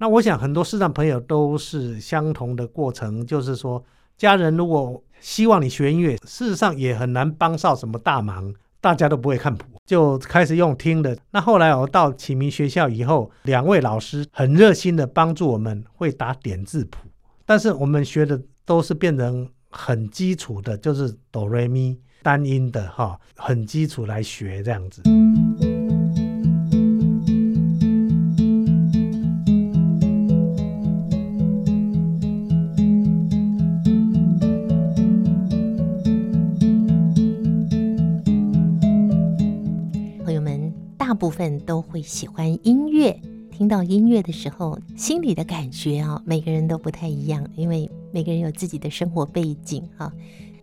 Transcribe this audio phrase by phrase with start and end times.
[0.00, 3.82] 那我想很多视障朋友都是相同的过程，就是说，
[4.16, 11.18] 家人如果希望你学音乐，事实上也很难帮上什么大忙，大家都不会看谱，就开始用听的。
[11.32, 17.08] 那后来我到启明学校以后，两位老师很热心的帮助我们会打点字谱，
[17.44, 25.02] 但是我们学的都是变成很基础的，就是哆瑞咪单音的哈，很基础来学这样子。
[41.28, 50.10] 部分都会喜欢音乐，听到音乐的时候，心里的感觉啊，每个人都不太一样，因为每个人有自己的生活背景啊，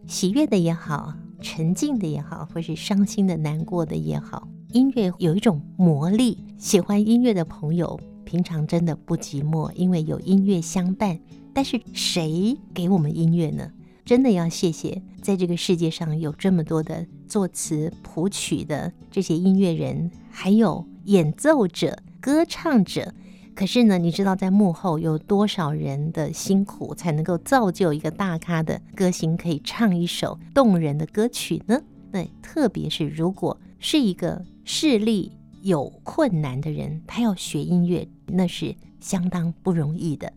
[0.07, 6.43] 喜悦的也好，沉静的也好，或是伤心的、难过的也好，音乐有一种魔力。
[6.57, 11.19] 喜欢音乐的朋友，平常真的不寂寞，因为有音乐相伴。
[11.53, 13.69] 但是谁给我们音乐呢？
[14.05, 23.11] 真的要谢谢，在这个世界上有这么多的作词谱曲的这些音乐人，还有演奏者、歌唱者。
[23.55, 31.81] 可是呢，你知道在幕后有多少人的辛苦，才能够造就一个大咖的歌星可以唱一首动人的歌曲呢？
[32.11, 35.31] 对，特别是如果是一个视力
[35.63, 40.31] 有困难的人，他要学音乐，那是相当不容易的。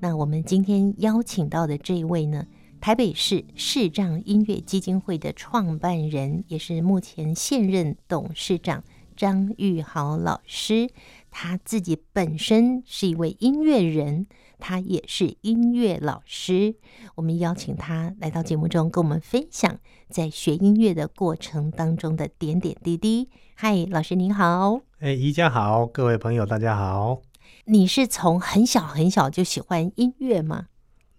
[0.00, 2.44] 那我们今天邀请到的这一位呢，
[2.84, 8.84] 台北市视障音乐基金会的创办人，也是目前现任董事长
[9.16, 10.90] 张玉豪老师。
[11.30, 14.26] 他自己本身是一位音乐人，
[14.58, 16.74] 他也是音乐老师。
[17.14, 19.78] 我们邀请他来到节目中，跟我们分享
[20.10, 23.30] 在学音乐的过程当中的点点滴滴。
[23.54, 24.80] 嗨，老师您好。
[24.98, 27.22] 哎，宜家好，各位朋友大家好。
[27.64, 30.66] 你是从很小很小就喜欢音乐吗？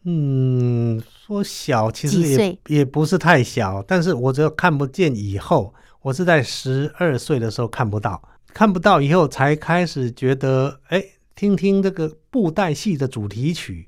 [0.07, 8.21] 嗯，说小其实也也不是太小，但是我只有看不见以后，我是在十二岁的时候看不到，
[8.53, 11.03] 看不到以后才开始觉得，哎，
[11.33, 13.87] 听听这个布袋戏的主题曲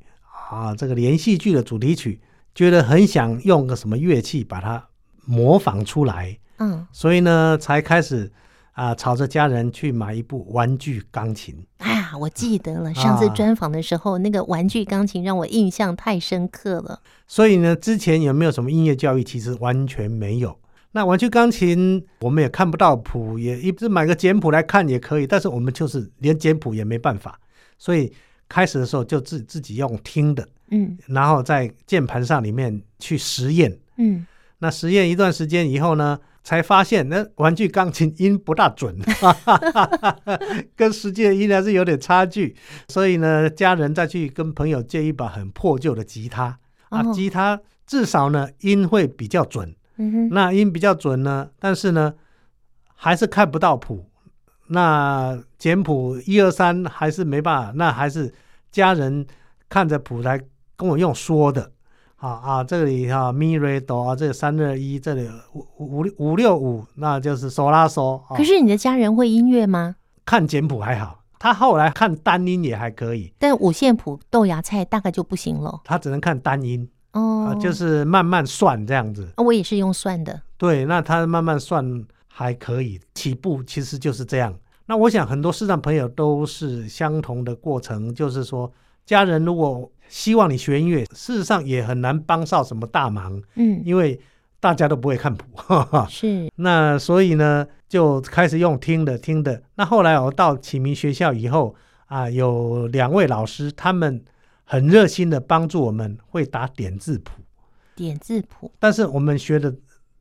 [0.50, 2.20] 啊，这个连续剧的主题曲，
[2.56, 4.84] 觉得很想用个什么乐器把它
[5.24, 8.32] 模仿出来，嗯，所以呢，才开始。
[8.78, 11.66] 啊，朝着家人去买一部玩具钢琴。
[12.08, 17.02] 啊，我记得了，上次专访的时候，啊，那个玩具钢琴让我印象太深刻了。
[17.28, 19.24] 所以呢，之前有没有什么音乐教育？
[19.24, 20.58] 其实完全没有。
[20.94, 27.38] 那玩具钢琴我们也看不到谱，也一直买个简谱来看也可以，但是我们就是连简谱也没办法。
[27.78, 28.12] 所以
[28.48, 34.26] 开始的时候就自自己用听的，嗯，然后在键盘上里面去实验，嗯，
[34.60, 38.98] 那实验一段时间以后呢，才发现那玩具钢琴音不大准，
[40.78, 42.56] 跟实际的音还是有点差距。
[42.88, 46.58] 所以呢，家人再去跟朋友借一把很破旧的吉他
[46.88, 49.76] 啊，吉他至少呢音会比较准。
[50.32, 52.14] 那音比较准呢，但是呢
[52.96, 54.10] 还是看不到谱。
[54.68, 58.34] 那简谱一二三还是没办法，那还是
[58.72, 59.28] 家人
[59.68, 60.40] 看着谱来
[60.78, 61.74] 跟我用说的。
[62.18, 68.20] 啊啊，这里哈咪瑞哆啊，这里三二一，这里五五五六五，那就是嗦拉嗦。
[68.36, 69.96] 可是你的家人会音乐吗？
[70.26, 73.32] 看简谱还好，他后来看单音也还可以。
[73.38, 75.82] 但五线谱豆芽菜大概就不行了。
[75.84, 79.32] 他只能看单音哦、啊，就是慢慢算这样子。
[79.38, 80.42] 我也是用算的。
[80.58, 84.52] 对，那他慢慢算还可以，起步其实就是这样。
[84.88, 88.72] 那我想很多视障朋友都是相同的过程，就是说
[89.06, 89.92] 家人如果。
[90.10, 94.20] 希望你学音乐，事实上也很难帮上什么大忙，嗯，因为
[94.60, 96.50] 大家都不会看谱， 哈哈，是。
[96.56, 99.62] 那所以呢，就开始用听的听的。
[99.76, 101.76] 那后来我到启明学校以后
[102.08, 104.24] 啊，有两位老师，他们
[104.64, 107.32] 很热心的帮助我们，会打点字谱，
[107.96, 108.72] 点字谱。
[108.80, 109.76] 但是我们学的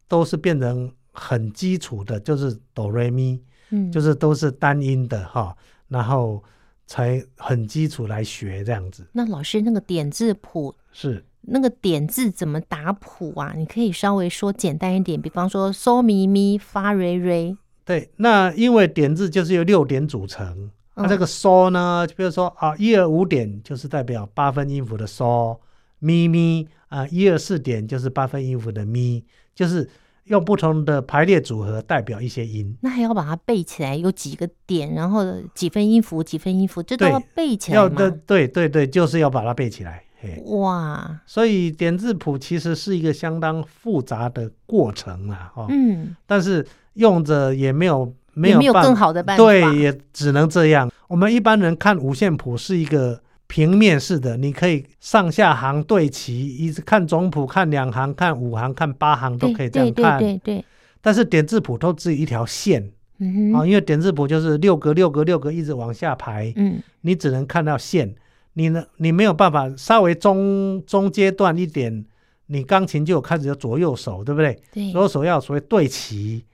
[0.09, 5.57] 都是变成很基础的，就是哆来咪，嗯，就是都是单音的哈，
[5.89, 6.43] 然后。
[6.87, 9.07] 才很基础来学这样子。
[9.13, 13.53] 那老师，那个点字谱是那个点字怎么打谱啊？
[13.57, 17.57] 你可以稍微说简单一点，比方说嗦咪咪发瑞瑞。
[17.85, 20.71] 对，那因为点字就是由六点组成。
[20.95, 25.59] 那、嗯啊、这个嗦呢，就比如说啊，一二五点就是代表八分音符的嗦，
[25.99, 29.25] 咪咪啊，一二四点就是八分音符的咪，
[29.55, 29.89] 就是。
[30.27, 35.25] 用不同的排列组合代表一些音，那还要把它背起来，有几个点，然后
[35.55, 37.83] 几分音符，几分音符，这都要背起来吗？
[37.83, 40.03] 要的，对对对，就是要把它背起来。
[40.47, 50.91] 哇，所以点字谱其实是一个相当复杂的过程啊，哦，嗯，但是用着也没有没有没有更好的办法，对，也只能这样。
[51.07, 60.19] 我们一般人看五线谱是一个平面式的，你可以上下行对齐，一直看总谱，看两行，看五行，看八行都可以这样看。
[60.19, 60.65] 对对对对。
[61.01, 68.13] 但是点字谱都只有一条线，嗯啊，因为点字谱就是六格六格六格一直往下排，嗯，你只能看到线，
[68.55, 72.05] 你呢，你没有办法稍微中中阶段一点，
[72.47, 74.61] 你钢琴就有开始有左右手，对不对？
[74.73, 76.45] 对，左右手要所谓对齐，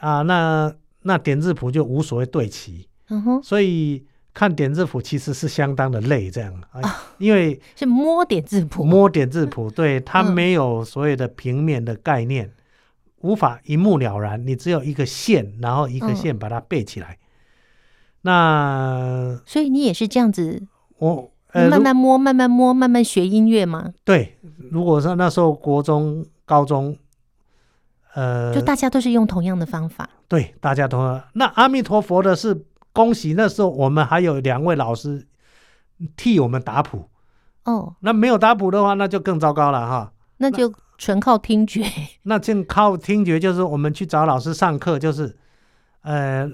[0.00, 0.70] 啊，那
[1.02, 4.04] 那点字谱就无所谓对齐，嗯哼，所以
[4.34, 6.82] 看点字谱其实是相当的累，这样啊，
[7.16, 12.46] 因为 是摸点字谱，摸点字谱， 对，它没有所谓的平面的概念。
[12.46, 12.52] 嗯
[13.24, 17.12] 无法一目了然，你只有一个线，然后一个线把它背起来。
[17.12, 20.62] 嗯、那所以你也是这样子，
[20.98, 23.94] 我、呃、慢慢摸，慢慢摸，慢慢学音乐吗？
[24.04, 24.36] 对，
[24.70, 26.94] 如果说那时候国中、高中，
[28.12, 30.06] 呃，就大家都是用同样的方法。
[30.28, 31.18] 对，大家都。
[31.32, 32.54] 那阿弥陀佛的是，
[32.94, 35.26] 恭喜那时候我们还有两位老师
[36.16, 37.10] 替我们打谱。
[37.64, 40.12] 哦，那没有打谱的话，那就更糟糕了哈。
[40.38, 40.72] 那就。
[40.96, 41.82] 纯靠听觉，
[42.22, 45.36] 那就靠听觉，就是我们去找老师上课，就是，
[46.02, 46.48] 呃，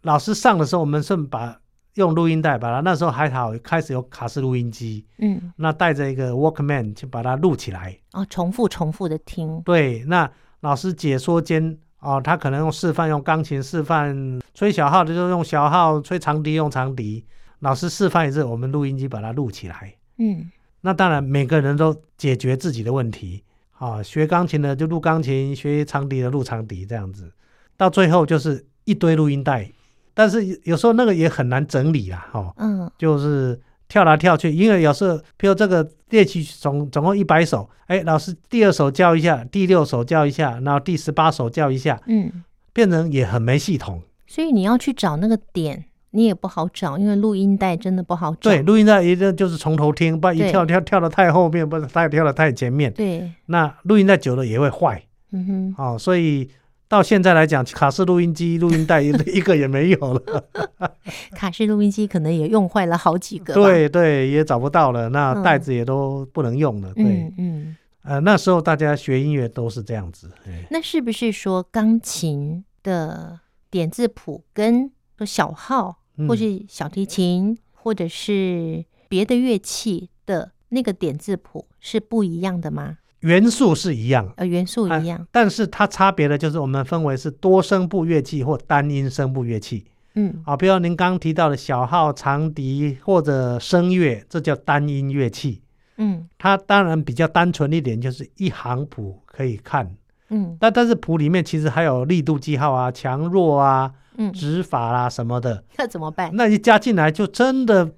[0.00, 1.60] 老师上的时候，我们是把
[1.92, 10.28] 用录音带把它，那时候还好，开始有卡式录音机，嗯，那带着一个 Walkman 去把它录起来，哦，重复重复的听，对，那
[10.60, 17.24] 老师解说间，哦，他可能用示范用钢琴示范吹小号的就用小号，吹长笛用长笛，
[17.60, 20.50] 老师示范一次，我们录音机把它录起来，嗯，
[20.82, 23.42] 那当然每个人都解决自己的问题。
[23.76, 27.30] 啊，学钢琴的就录钢琴，学长笛的录长笛，这样子，
[27.76, 29.68] 到最后就是一堆录音带。
[30.14, 44.02] 但是有时候那个也很难整理啦，哦，嗯，就是跳来跳去，因为有时候，譬如这个乐曲总总共一百首，哎，老师第二首教一下，第六首教一下，然后第十八首教一下，嗯，变成也很没系统。
[44.26, 45.84] 所以你要去找那个点。
[46.16, 48.48] 你也不好找，因为录音带真的不好找。
[48.48, 52.92] 对，录音带一定就是从头听，不然一跳跳跳的太后面，不是太跳的太前面。
[52.92, 55.02] 对，那录音带久了也会坏。
[55.32, 55.74] 嗯哼。
[55.76, 56.48] 哦，所以
[56.94, 59.10] 到现在来讲，卡式录音机、录音带一
[59.40, 60.44] 个也没有了。
[61.34, 63.52] 卡式录音机可能也用坏了好几个。
[63.52, 66.92] 对对，也找不到了，那袋子也都不能用了。
[66.94, 67.76] 嗯、对，嗯。
[68.02, 70.30] 呃，那时候大家学音乐都是这样子。
[70.70, 73.40] 那是不是说钢琴的
[73.70, 74.88] 点字谱跟
[75.18, 75.98] 说小号？
[76.28, 82.98] 或是小提琴，嗯、或者是别的乐器的那个点字谱是不一样的吗？
[83.24, 89.84] 元素是一样，呃，元素一样，啊、但是它差别的就是我们分为是多声部乐器或单音声部乐器。
[90.14, 95.62] 嗯，啊，比如您刚提到的小号、长笛或者声乐，这叫单音乐器。
[95.96, 99.94] 嗯，它当然比较单纯一点，就是一行谱可以看。
[100.28, 103.90] 嗯，但但是谱里面其实还有力度记号啊、强弱啊。
[104.16, 106.30] 嗯，指法啦什么的， 那怎么办？
[106.34, 107.90] 那一加进来就真的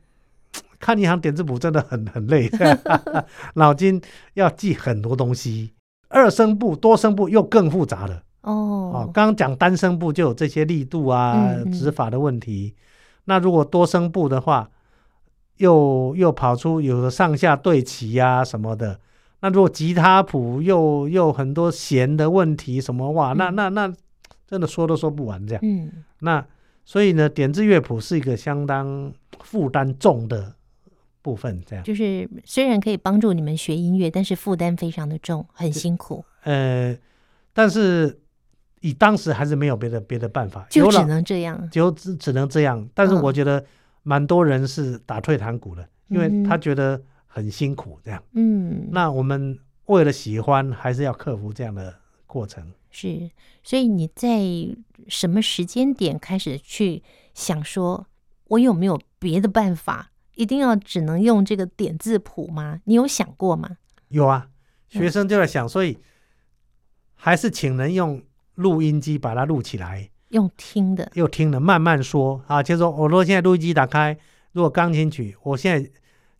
[0.78, 2.50] 看一行点字谱真的很很累，
[3.55, 4.00] 脑筋
[4.34, 5.73] 要记很多东西。
[6.08, 8.23] 二声部、多声部又更复杂了。
[8.43, 8.52] 哦，
[8.94, 12.75] 哦，刚刚讲单声部就有这些力度啊、指法的问题。
[13.25, 14.70] 那如果多声部的话，
[15.56, 19.00] 又又跑出有的上下对齐啊什么的。
[19.40, 23.87] 那如果吉他谱又又很多弦的问题什么哇，那那那。
[23.87, 23.94] 那
[24.49, 25.90] 真的说都说不完这样，嗯，
[26.20, 26.46] 那
[26.84, 30.55] 所以呢，点字乐谱是一个相当负担重的
[31.26, 36.25] 部分，这样就是虽然可以帮助你们学音乐，但是负担非常的重，很辛苦。
[36.45, 36.97] 呃，
[37.52, 38.21] 但是
[38.80, 42.88] 以当时还是没有别的别的办法，就只能这样，就只只能这样。
[42.95, 43.64] 但是我觉得
[44.04, 48.23] 蛮多人是打退堂鼓的，哦、因为他觉得很辛苦这样。
[48.35, 51.92] 嗯，那我们为了喜欢，还是要克服这样的
[52.26, 52.73] 过程。
[52.90, 53.28] 是，
[53.64, 54.40] 所以你在
[55.09, 57.02] 什么时间点开始去
[57.35, 58.06] 想说，
[58.47, 60.12] 我有没有别的办法？
[60.37, 62.81] 一定要只能用这个点字谱吗？
[62.85, 63.69] 你有想过吗？
[64.09, 64.47] 有啊，
[64.88, 65.99] 学生就在想，嗯、所以
[67.16, 68.23] 还是请人用
[68.55, 72.62] 录音机把它录起来，用听的，又听的，慢慢说啊。
[72.62, 74.16] 就是说，我如果现在录音机打开，
[74.52, 75.90] 如果钢琴曲，我现在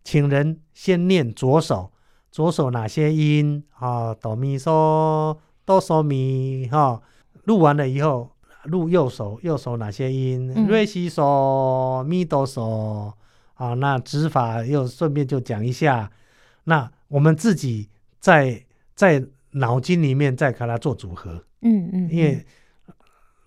[0.03, 1.91] 请人先念左手，
[2.31, 4.13] 左手哪些音啊？
[4.13, 5.37] 哆咪嗦。
[5.67, 7.01] 哆嗦咪哈，
[7.43, 8.31] 录完了以后，
[8.63, 10.65] 录右手，右手哪些音？
[10.65, 13.11] 瑞西嗦咪哆嗦
[13.57, 16.11] 啊，那指法又顺便就讲一下。
[16.63, 18.63] 那我们自己在
[18.95, 21.43] 在脑筋里面再给它做组合。
[21.61, 22.45] 嗯嗯，因为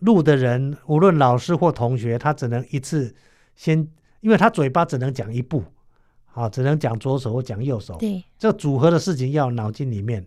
[0.01, 3.15] 录的人无论老师或同学，他只能一次
[3.57, 3.89] 先，
[4.21, 5.65] 因为他嘴巴只能讲一步，
[6.35, 7.97] 啊，只能讲左手或讲右手。
[7.99, 10.27] 对，这组合的事情要脑筋里面。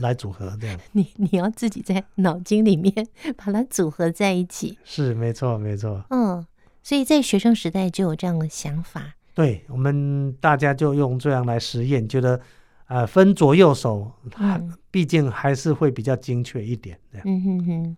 [0.00, 0.76] 来组合这样。
[0.90, 2.92] 你你要自己在脑筋里面
[3.36, 4.76] 把它组合在一起。
[4.82, 6.04] 是，没错，没错。
[6.10, 6.44] 嗯，
[6.82, 9.14] 所以在学生时代就有这样的想法。
[9.40, 12.38] 对，我们大家就用这样来实验，觉得
[12.88, 16.98] 呃分左右手，它，毕竟还是会比较精确一点。
[17.24, 17.96] 嗯哼哼。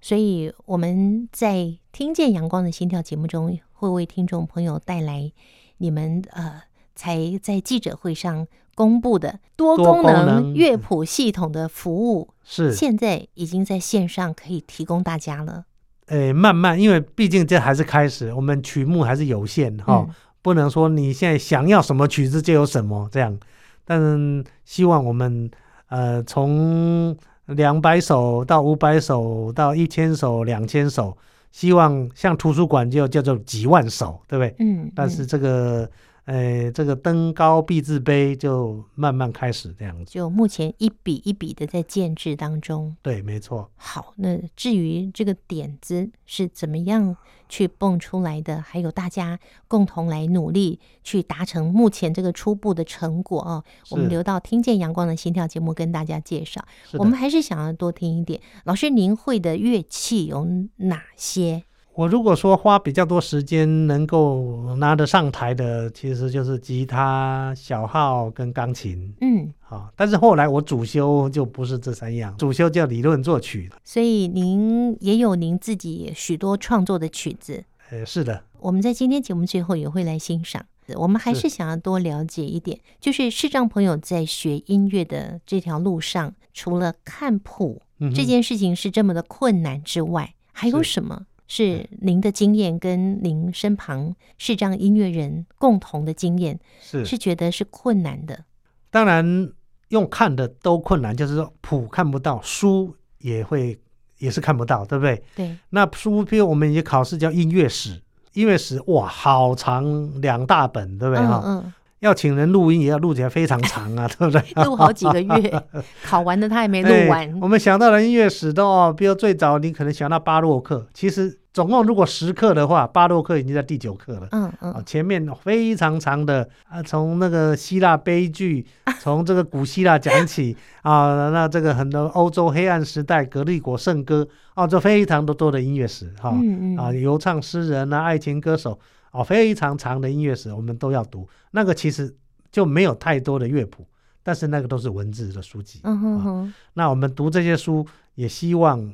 [0.00, 5.30] 所以我们在听见阳光的心跳节目中，会为听众朋友带来
[5.78, 6.62] 你们呃
[6.94, 15.64] 才在记者会上公布的多功能乐谱系统的服务，是现在已经在线上可以提供大家了。
[16.06, 20.14] 诶，慢慢，因为毕竟这还是开始，我们曲目还是有限哈，哦嗯，
[20.48, 23.38] 不能说你现在想要什么曲子就有什么这样。
[23.84, 25.50] 但是希望我们
[25.88, 27.16] 呃从。
[27.48, 31.16] 两百首到五百首到一千首两千首，
[31.50, 34.54] 希望像图书馆就叫做几万首，对不对？
[34.58, 34.82] 嗯。
[34.82, 35.90] 嗯，但是这个，
[36.28, 40.12] 呃，这个登高必自卑，就慢慢开始这样子。
[40.12, 42.94] 就目前一笔一笔的在建制当中。
[43.00, 43.70] 对，没错。
[43.76, 47.16] 好，那至于这个点子是怎么样
[47.48, 53.64] 去蹦出来的，还有大家共同来努力去达成目前这个初步的成果哦。
[53.88, 56.62] 我们留到听见阳光的心跳节目跟大家介绍。
[56.98, 61.64] 我们还是想要多听一点，老师您会的乐器有哪些？
[61.98, 69.12] 我如果说花比较多时间能够拿得上台的，其实就是吉他、小号跟钢琴。
[69.20, 73.68] 嗯，好，但是后来我主修就不是这三样，主修叫理论作曲。
[73.82, 77.64] 所以您也有您自己许多创作的曲子。
[77.90, 78.44] 呃，是的。
[78.60, 80.64] 我们在今天节目最后也会来欣赏。
[80.94, 87.82] 我们还是想要多了解一点，就是视障朋友在学音乐的这条路上，除了看谱
[88.14, 91.24] 这件事情是这么的困难之外，还有什么？
[91.48, 98.44] 是您的经验跟您身旁视障音乐人共同的经验，是是觉得是困难的。
[98.90, 99.50] 当然，
[99.88, 103.80] 用看的都困难，就是说谱看不到，书也会
[104.18, 105.22] 也是看不到，对不对？
[105.34, 105.56] 对。
[105.70, 108.00] 那书，比如我们也考试叫音乐史，
[108.34, 111.26] 音乐史哇，好长两大本，对不对？
[111.26, 111.62] 哈、嗯。
[111.64, 114.42] 嗯要请人录音，也要录起来非常长啊， 对不对？
[114.64, 115.62] 录好几个月，
[116.04, 117.40] 考完的他还没录完。
[117.40, 124.28] 我们想到了音乐史都哦，比如最早你可能想到巴洛克，其实总共如果十课的话，巴洛克已经在第九课了。
[124.30, 124.82] 嗯嗯。
[124.86, 128.64] 前面非常长的啊，从那个希腊悲剧，
[129.00, 136.30] 从这个古希腊讲起啊，那这个很多欧洲黑暗时代、格力果圣歌啊，这非常多多的音乐史哈。
[136.34, 136.76] 嗯嗯。
[136.76, 138.78] 啊，游唱诗人啊，爱情歌手。
[139.12, 141.28] 哦，非常长的音乐史，我们都要读。
[141.52, 142.14] 那个其实
[142.52, 143.86] 就没有太多的乐谱，
[144.22, 145.80] 但是那个都是文字的书籍。
[145.84, 146.54] 嗯哼哼。
[146.74, 148.92] 那我们读这些书，也希望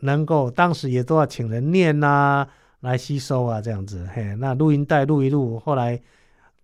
[0.00, 2.48] 能够当时也都要请人念啊，
[2.80, 4.08] 来吸收啊，这样子。
[4.12, 6.00] 嘿，那录音带录一录，后来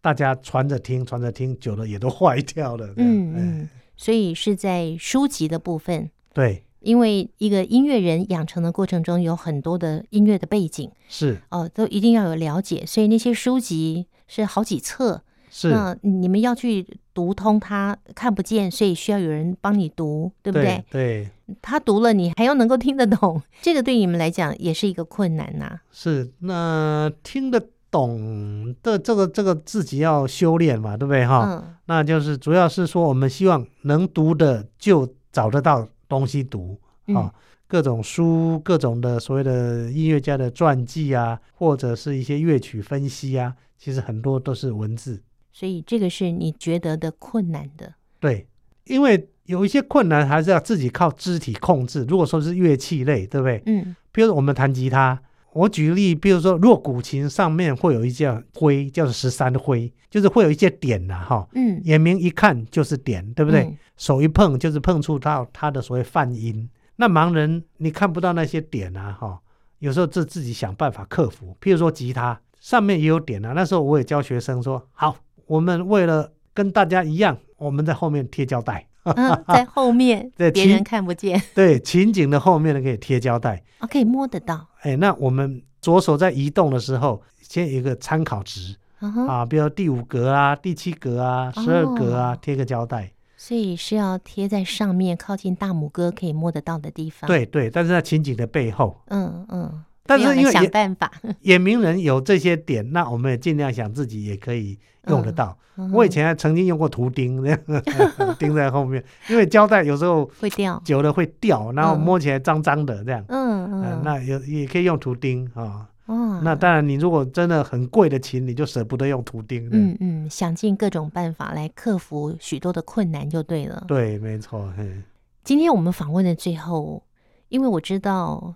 [0.01, 2.93] 大家传着听，传着听，久了也都坏掉了。
[2.97, 3.69] 嗯嗯。
[3.97, 6.11] 所以是在书籍的部分。
[6.33, 6.64] 对。
[6.85, 20.85] 因为一个音乐人养成的过程中，有很多的音乐的背景是哦，都一定要有了解，所以那些书籍是好几册，是那你们要去读通它，看不见，所以需要有人帮你读，对不对？
[20.91, 21.29] 对，
[21.63, 25.83] 他读了，你还要能够听得懂，这个对你们来讲也是一个困难呐、啊。
[25.91, 31.47] 是，那听得懂的这个这个自己要修炼嘛，对不对哈？
[31.49, 35.89] 嗯，那就是主要是说，我们希望能读的就找得到。
[36.19, 37.35] 东西读啊、哦，
[37.67, 45.23] 各种书，各种的所谓的音乐家的传记啊，或者是一些乐曲分析啊，其实很多都是文字。
[45.53, 47.95] 所以这个是你觉得的困难的。
[48.19, 48.47] 对，
[48.85, 52.05] 因为有一些困难还是要自己靠肢体控制。
[52.09, 53.63] 如果说是乐器类，对不对？
[53.67, 53.95] 嗯。
[54.11, 55.21] 比如说我们弹吉他，
[55.55, 61.49] 我举个例，比如说如果古琴上面会有一件徽，叫做十三徽，就是会有一些点呐、啊，哈。
[61.55, 61.81] 嗯。
[61.85, 63.63] 眼明一看就是点，对不对？
[63.63, 69.39] 嗯手一碰就是碰触到它的所谓泛音，那盲人你看不到那些点啊，哈，
[69.79, 71.57] 有时候自自己想办法克服。
[71.61, 84.67] 譬如说吉他上面也有点啊，那时候我也教学生说，好，我们为了跟大家一样，我们在后面贴胶带，嗯， 在后面， 对，别人看不见， 对，情景的后面呢可以贴胶带，啊，可以摸得到。
[84.83, 93.11] 哎，那我们左手在移动的时候，先有一个参考值，嗯，啊，比如第五格啊，第七格啊，十二格啊，贴个胶带。
[93.37, 97.29] 所以是要贴在上面，靠近大拇哥可以摸得到的地方。
[97.29, 98.99] 对对，但是在情景的背后。
[99.09, 99.85] 嗯嗯。
[100.07, 101.11] 但是因为想办法，
[101.43, 105.57] 眼明人有这些点，那我们也尽量想自己也可以用得到。
[105.59, 107.59] 嗯嗯、我以前还曾经用过图钉，这样
[108.39, 113.25] 钉在后面，因为胶带有时候 会掉，久了会掉，然后摸起来脏脏的这样。
[113.29, 113.83] 嗯嗯。
[113.83, 115.87] 嗯，那有也可以用图钉啊、哦。
[116.07, 119.69] 哦，那当然，你如果真的很贵的琴，你就舍不得用图钉。
[119.73, 123.83] 嗯嗯，想尽各种办法来克服许多的困难就对了。
[123.89, 124.73] 对，没错。
[124.79, 125.03] 嗯，
[125.43, 127.03] 今天我们访问的最后，
[127.49, 128.55] 因为我知道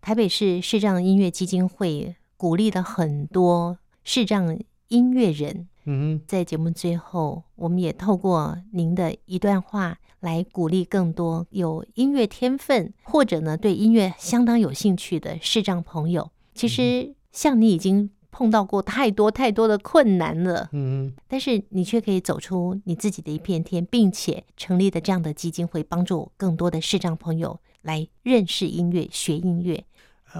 [0.00, 5.68] 台北市视障音乐基金会鼓励了很多视障音乐人。
[5.84, 16.30] 嗯，在节目最后，我们也透过您的一段话来鼓励更多有音乐天分或者呢对音乐相当有兴趣的视障朋友。
[16.54, 29.84] 其实，像你已经碰到过太多太多的困难了，嗯，但是你却可以走出你自己的一片天，并且成立的这样的基金会，帮助更多的视障朋友来认识音乐、学音乐。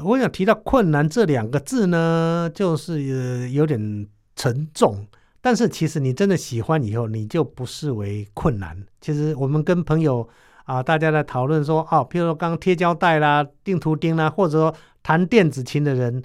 [0.05, 4.07] 我想提到“困难”这两个字呢，就是有点
[4.37, 5.07] 沉重。
[5.41, 8.77] 但是其实你真的喜欢以后，你就不视为困难。
[9.01, 10.29] 其实我们跟朋友
[10.65, 16.23] 啊，大家在讨论说，哦，譬如说刚刚贴胶带啦、钉图钉啦，或者说弹电子琴的人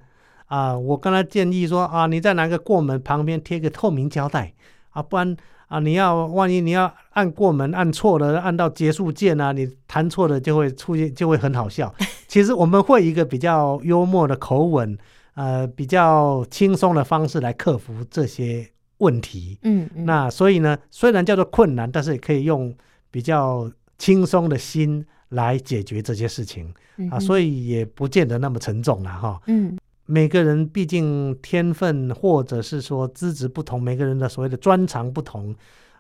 [0.48, 4.54] 啊，我跟他建议说啊，你在哪个过门旁边贴个透明胶带
[4.90, 5.36] 啊，不然
[5.68, 11.92] 啊，你要万一你要按过门按错了，按到结束键啊，你弹错了就会出现，就会很好笑。
[12.28, 14.98] 其实我们会一个比较幽默的口吻，
[15.34, 18.70] 呃，比较轻松的方式来克服这些。
[19.00, 22.74] 问题，嗯，嗯，那所以呢，虽然叫做困难，但是也可以用
[23.12, 29.42] 比较轻松的心来解决这些事情，嗯、啊，所以也不见得那么沉重了哈。
[29.48, 35.54] 嗯，每个人毕竟天分或者是说资质不同，每个人的所谓的专长不同，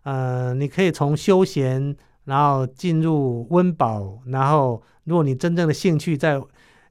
[0.03, 1.93] 呃，你可以从休闲，
[2.25, 6.41] 然后进入温饱，然后如果你真正的兴趣在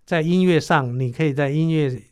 [0.06, 2.02] 在音乐上，你可以在音乐。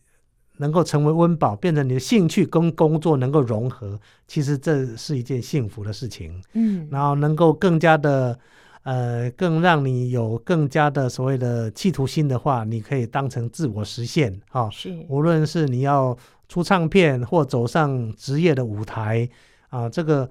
[0.59, 3.99] 能够成为温饱，变成你的兴趣跟工作能够融合，
[4.29, 6.41] 其实这是一件幸福的事情。
[6.53, 8.39] 嗯，然后能够更加的，
[8.85, 14.71] 呃，更让你有更加的所谓的企图心的话，你可以当成自我实现啊。
[14.71, 16.17] 是，无论是你要
[16.49, 19.29] 出唱片或走上职业的舞台
[19.69, 20.31] 啊，这个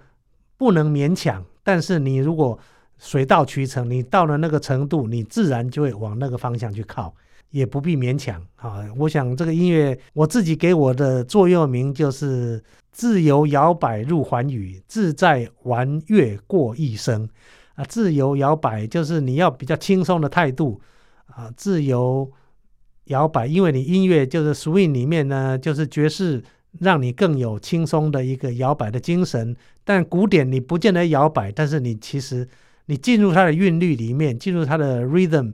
[0.55, 1.43] 不能勉强。
[1.61, 2.57] 但是你如果
[3.01, 7.13] 水到渠成，你到了那个程度，你自然就会往那个方向去靠。
[7.49, 8.79] 也不必勉强啊！
[8.95, 17.27] 我想这个音乐，我自己给我的座右铭就是“自由摇摆入寰宇，自在玩乐过一生”。
[17.75, 20.79] 啊，自由摇摆就是你要比较轻松的态度
[21.25, 22.31] 啊，自由
[23.07, 26.41] 摇摆，因为你音乐就是 swing 里面呢，就是爵士，
[26.79, 29.53] 让你更有轻松的一个摇摆的精神。
[29.83, 32.47] 但古典你不见得摇摆，但是你其实
[32.91, 35.53] 你进入它的韵律里面，进入它的 rhythm。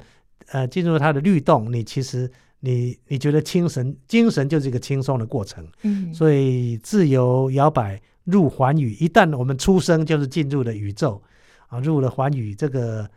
[0.54, 11.22] 呃，进入它的律动，你其实你你觉得精神精神就是一个轻松的过程，嗯，所以自由摇摆入寰宇，一旦我们出生就是进入了宇宙。
[11.68, 13.10] 啊，入了寰宇，这个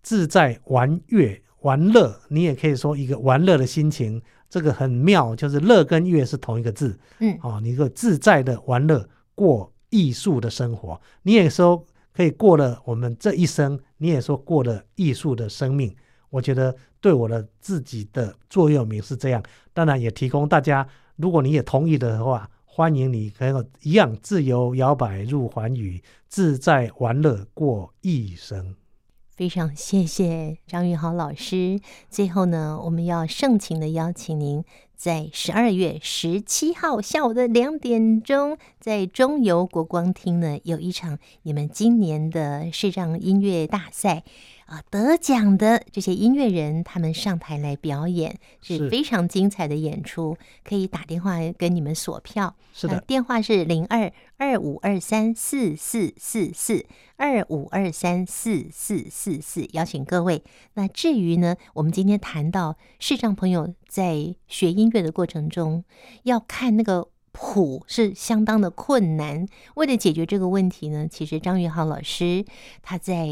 [0.00, 11.84] 自在玩乐玩乐，你也可以说一个玩乐的心情，这个很妙，就是乐跟乐是同一个字，嗯，啊，你一个自在的玩乐过艺术的生活，你也说
[12.16, 15.94] 可以过了我们这一生，你也说过了艺术的生命。
[16.30, 19.42] 我觉得对我的自己的座右铭是这样，
[19.74, 28.74] 当然也提供大家，如果你也同意的话，欢迎你跟我一样自由摇摆入寰宇，自在玩乐过一生。
[29.36, 31.78] 非常谢谢张玉豪老师。
[32.08, 34.64] 最后呢，我们要盛情的邀请您，
[34.96, 44.24] 在十二月十七号下午的两点钟，在中游国光厅呢，有一场你们今年的视障音乐大赛。
[44.66, 52.54] 啊，得奖的这些音乐人，他们上台来表演是非常精彩的演出，可以打电话跟你们索票。
[52.72, 56.84] 是的，电话是零二二五二三四四四四
[57.16, 60.42] 二五二三四四四四，邀请各位。
[60.74, 65.84] 那至于呢，我们今天谈到视障朋友在学音乐的过程中，
[66.24, 67.08] 要看那个。
[67.38, 72.46] 谱是相当的困难，为了解决这个问题呢，其实张宇豪老师
[72.80, 73.28] 他在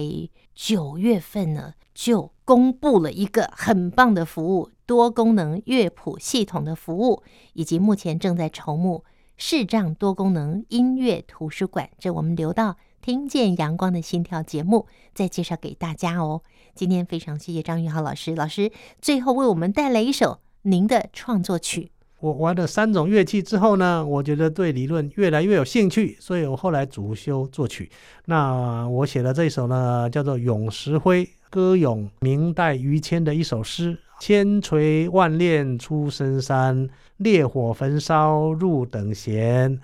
[0.54, 7.22] 九月份呢就公布了一个很棒的服务——多功能乐谱系统的服务，
[7.54, 9.04] 以及目前正在筹募
[9.38, 11.88] 视障多功能音乐图书馆。
[11.98, 16.42] 这我们留到听见阳光的心跳节目再介绍给大家哦。
[16.74, 21.93] 今天非常谢谢张宇豪老师，老师最后为我们带来一首您的创作曲。
[22.24, 27.90] 我玩了三种乐器之后呢，我觉得对理论越来越有兴趣，所以我后来主修作曲。
[28.24, 39.78] 那我写的这首呢，叫做《咏石灰》，歌咏明代于谦的一首诗：千锤万炼出深山，烈火焚烧入等闲。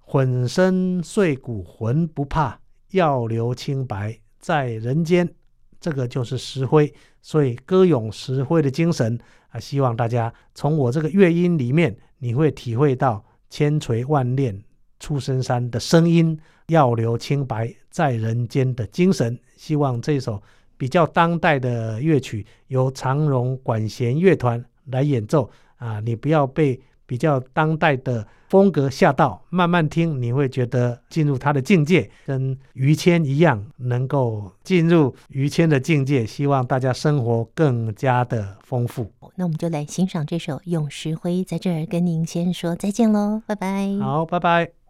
[0.00, 2.58] 浑身碎骨浑不怕，
[2.90, 5.32] 要留清白在人间。
[5.84, 6.90] 这个就是石灰。
[7.20, 9.20] 所以歌咏石灰的精神
[9.50, 14.58] 啊，希望大家从我这个乐音里面，你会体会到千锤万炼
[14.98, 19.38] 出深山的声音，要留清白在人间的精神。
[19.58, 20.42] 希望这首
[20.78, 26.80] 比较当代的乐曲由长荣管弦乐团来演奏啊，你不要被。
[27.06, 36.24] 比较当代的风格下到，慢慢听你会觉得进入他的境界，跟于谦一样，能够进入于谦的境界。
[36.24, 39.10] 希望大家生活更加的丰富。
[39.34, 43.98] 那我们就来欣赏这首《咏石灰》，在这儿跟您先说再见喽，拜拜。
[44.00, 44.83] 好，拜拜。